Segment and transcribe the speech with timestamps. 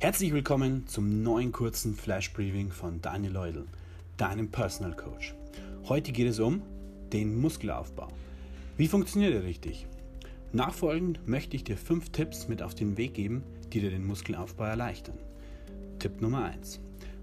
[0.00, 3.66] Herzlich willkommen zum neuen kurzen Flash Briefing von Daniel Leudel,
[4.16, 5.34] deinem Personal Coach.
[5.88, 6.62] Heute geht es um
[7.12, 8.06] den Muskelaufbau.
[8.76, 9.88] Wie funktioniert er richtig?
[10.52, 13.42] Nachfolgend möchte ich dir fünf Tipps mit auf den Weg geben,
[13.72, 15.18] die dir den Muskelaufbau erleichtern.
[15.98, 16.78] Tipp Nummer 1.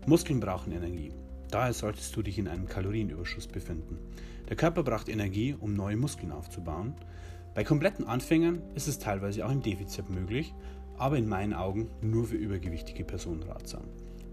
[0.06, 1.14] Muskeln brauchen Energie.
[1.52, 4.00] Daher solltest du dich in einem Kalorienüberschuss befinden.
[4.50, 6.94] Der Körper braucht Energie, um neue Muskeln aufzubauen.
[7.54, 10.54] Bei kompletten Anfängern ist es teilweise auch im Defizit möglich,
[10.98, 13.84] aber in meinen Augen nur für übergewichtige Personen ratsam.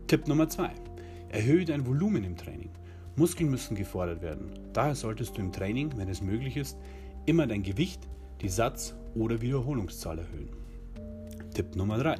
[0.06, 0.70] Tipp Nummer 2.
[1.30, 2.70] Erhöhe dein Volumen im Training.
[3.16, 4.50] Muskeln müssen gefordert werden.
[4.72, 6.76] Daher solltest du im Training, wenn es möglich ist,
[7.26, 8.00] immer dein Gewicht,
[8.40, 10.50] die Satz- oder Wiederholungszahl erhöhen.
[11.54, 12.16] Tipp Nummer 3.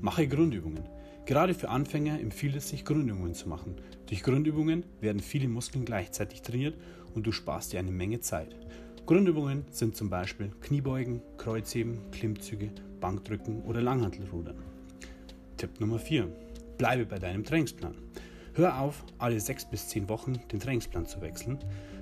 [0.00, 0.84] Mache Grundübungen.
[1.26, 3.76] Gerade für Anfänger empfiehlt es sich, Grundübungen zu machen.
[4.06, 6.74] Durch Grundübungen werden viele Muskeln gleichzeitig trainiert
[7.14, 8.56] und du sparst dir eine Menge Zeit.
[9.10, 12.70] Grundübungen sind zum Beispiel Kniebeugen, Kreuzheben, Klimmzüge,
[13.00, 14.54] Bankdrücken oder Langhantelrudern.
[15.56, 16.28] Tipp Nummer 4.
[16.78, 17.96] Bleibe bei deinem Trainingsplan.
[18.54, 21.58] Hör auf, alle 6 bis 10 Wochen den Trainingsplan zu wechseln.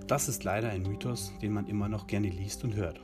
[0.06, 3.00] Das ist leider ein Mythos, den man immer noch gerne liest und hört.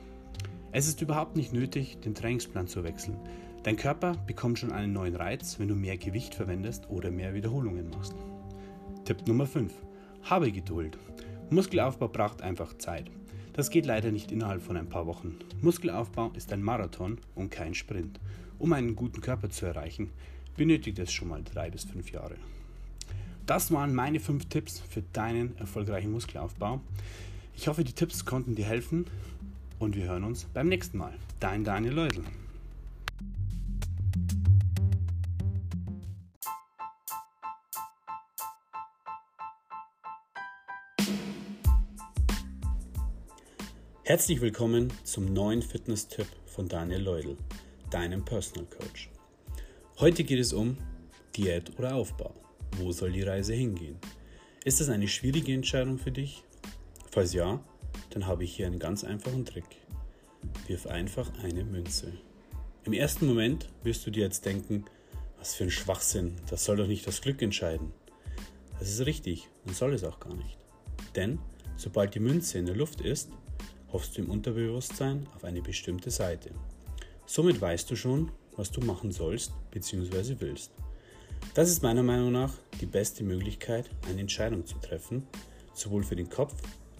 [0.71, 3.17] Es ist überhaupt nicht nötig, den Trainingsplan zu wechseln.
[3.63, 7.89] Dein Körper bekommt schon einen neuen Reiz, wenn du mehr Gewicht verwendest oder mehr Wiederholungen
[7.89, 8.13] machst.
[9.03, 9.73] Tipp Nummer 5.
[10.21, 10.95] Habe Geduld.
[11.49, 13.09] Muskelaufbau braucht einfach Zeit.
[13.55, 15.37] Das geht leider nicht innerhalb von ein paar Wochen.
[15.61, 18.19] Muskelaufbau ist ein Marathon und kein Sprint.
[18.59, 20.09] Um einen guten Körper zu erreichen,
[20.57, 22.35] benötigt es schon mal drei bis fünf Jahre.
[23.45, 26.81] Das waren meine fünf Tipps für deinen erfolgreichen Muskelaufbau.
[27.55, 29.05] Ich hoffe, die Tipps konnten dir helfen
[29.79, 31.13] und wir hören uns beim nächsten Mal.
[31.39, 32.23] Dein Daniel Leudl.
[44.07, 47.37] Herzlich willkommen zum neuen Fitness-Tipp von Daniel Leudl,
[47.89, 49.09] deinem Personal Coach.
[49.97, 50.77] Heute geht es um
[51.35, 52.35] Diät oder Aufbau.
[52.77, 53.97] Wo soll die Reise hingehen?
[54.63, 56.43] Ist das eine schwierige Entscheidung für dich?
[57.09, 57.59] Falls ja,
[58.11, 59.65] dann habe ich hier einen ganz einfachen Trick.
[60.67, 62.13] Wirf einfach eine Münze.
[62.83, 64.85] Im ersten Moment wirst du dir jetzt denken,
[65.39, 67.91] was für ein Schwachsinn, das soll doch nicht das Glück entscheiden.
[68.77, 70.59] Das ist richtig und soll es auch gar nicht.
[71.15, 71.39] Denn
[71.75, 73.31] sobald die Münze in der Luft ist,
[74.03, 76.51] du im Unterbewusstsein auf eine bestimmte Seite.
[77.25, 80.35] Somit weißt du schon, was du machen sollst bzw.
[80.39, 80.71] willst.
[81.53, 85.25] Das ist meiner Meinung nach die beste Möglichkeit, eine Entscheidung zu treffen,
[85.73, 86.53] sowohl für den Kopf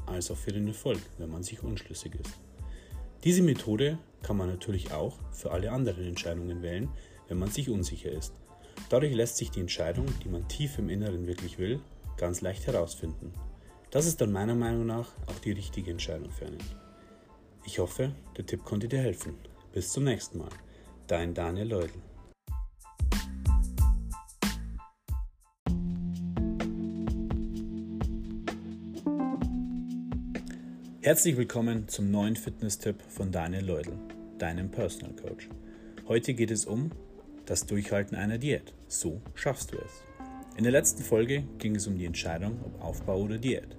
[0.05, 2.33] als auch für den Erfolg, wenn man sich unschlüssig ist.
[3.23, 6.89] Diese Methode kann man natürlich auch für alle anderen Entscheidungen wählen,
[7.27, 8.33] wenn man sich unsicher ist.
[8.89, 11.79] Dadurch lässt sich die Entscheidung, die man tief im Inneren wirklich will,
[12.17, 13.33] ganz leicht herausfinden.
[13.91, 16.84] Das ist dann meiner Meinung nach auch die richtige Entscheidung für einen.
[17.67, 19.33] Ich hoffe, der Tipp konnte dir helfen.
[19.73, 20.51] Bis zum nächsten Mal.
[21.07, 21.99] Dein Daniel Leudl.
[31.01, 33.93] Herzlich willkommen zum neuen Fitness-Tipp von Daniel Leudl,
[34.37, 35.49] deinem Personal Coach.
[36.07, 36.91] Heute geht es um
[37.47, 38.73] das Durchhalten einer Diät.
[38.87, 40.03] So schaffst du es.
[40.55, 43.75] In der letzten Folge ging es um die Entscheidung, ob Aufbau oder Diät.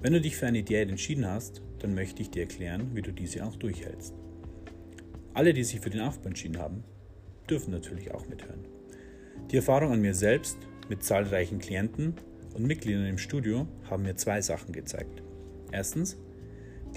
[0.00, 3.12] Wenn du dich für eine Diät entschieden hast, dann möchte ich dir erklären, wie du
[3.12, 4.14] diese auch durchhältst.
[5.34, 6.84] Alle, die sich für den Aufbau entschieden haben,
[7.50, 8.64] dürfen natürlich auch mithören.
[9.50, 12.14] Die Erfahrung an mir selbst mit zahlreichen Klienten
[12.54, 15.22] und Mitgliedern im Studio haben mir zwei Sachen gezeigt.
[15.72, 16.16] Erstens,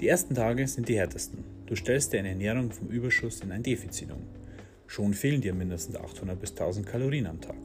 [0.00, 1.44] die ersten Tage sind die härtesten.
[1.66, 4.22] Du stellst deine Ernährung vom Überschuss in ein Defizit um.
[4.86, 7.56] Schon fehlen dir mindestens 800 bis 1000 Kalorien am Tag.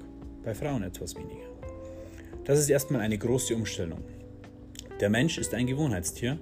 [0.43, 1.51] Bei Frauen etwas weniger.
[2.45, 4.03] Das ist erstmal eine große Umstellung.
[4.99, 6.39] Der Mensch ist ein Gewohnheitstier,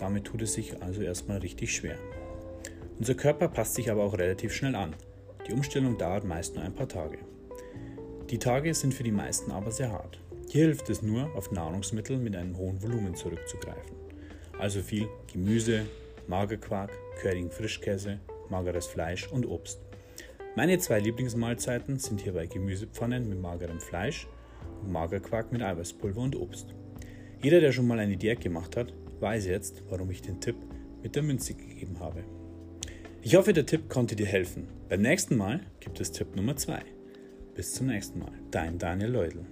[0.00, 1.98] damit tut es sich also erstmal richtig schwer.
[2.98, 4.94] Unser Körper passt sich aber auch relativ schnell an.
[5.46, 7.18] Die Umstellung dauert meist nur ein paar Tage.
[8.30, 10.20] Die Tage sind für die meisten aber sehr hart.
[10.48, 13.96] Hier hilft es nur, auf Nahrungsmittel mit einem hohen Volumen zurückzugreifen.
[14.58, 15.86] Also viel Gemüse,
[16.26, 16.90] Magerquark,
[17.20, 18.20] Curling Frischkäse,
[18.50, 19.80] mageres Fleisch und Obst.
[20.56, 24.26] Meine zwei Lieblingsmahlzeiten sind hierbei Gemüsepfannen mit magerem Fleisch
[24.82, 26.74] und Magerquark mit Eiweißpulver und Obst.
[27.42, 30.56] Jeder, der schon mal eine Diät gemacht hat, weiß jetzt, warum ich den Tipp
[31.02, 32.24] mit der Münze gegeben habe.
[33.22, 34.68] Ich hoffe, der Tipp konnte dir helfen.
[34.88, 36.80] Beim nächsten Mal gibt es Tipp Nummer 2.
[37.54, 38.32] Bis zum nächsten Mal.
[38.50, 39.44] Dein Daniel Leudl.